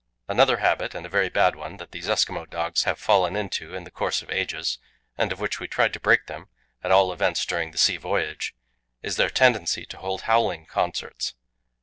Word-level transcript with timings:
Another 0.27 0.57
habit, 0.57 0.95
and 0.95 1.05
a 1.05 1.09
very 1.09 1.29
bad 1.29 1.55
one, 1.55 1.77
that 1.77 1.91
these 1.91 2.07
Eskimo 2.07 2.49
dogs 2.49 2.85
have 2.85 2.97
fallen 2.97 3.35
into 3.35 3.75
in 3.75 3.83
the 3.83 3.91
course 3.91 4.23
of 4.23 4.31
ages, 4.31 4.79
and 5.15 5.31
of 5.31 5.39
which 5.39 5.59
we 5.59 5.67
tried 5.67 5.93
to 5.93 5.99
break 5.99 6.25
them, 6.25 6.47
at 6.83 6.89
all 6.89 7.13
events 7.13 7.45
during 7.45 7.69
the 7.69 7.77
sea 7.77 7.97
voyage, 7.97 8.55
is 9.03 9.17
their 9.17 9.29
tendency 9.29 9.85
to 9.85 9.97
hold 9.97 10.21
howling 10.23 10.65
concerts. 10.65 11.35